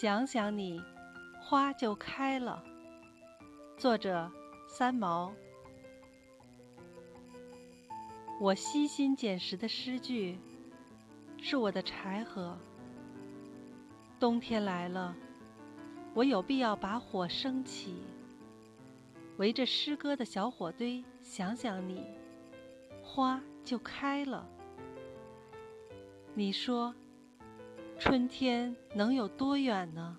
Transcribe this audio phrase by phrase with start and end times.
[0.00, 0.82] 想想你，
[1.42, 2.64] 花就开了。
[3.76, 4.32] 作者：
[4.66, 5.30] 三毛。
[8.40, 10.38] 我悉心捡拾的诗句，
[11.36, 12.56] 是我的柴禾。
[14.18, 15.14] 冬天来了，
[16.14, 18.02] 我有必要把火升起，
[19.36, 22.06] 围着诗歌的小火堆，想想你，
[23.02, 24.48] 花就开了。
[26.32, 26.94] 你说，
[28.00, 30.16] 春天能有多远呢？